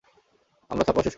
[0.69, 1.09] আমরা ছাপাও শেষ করেছি।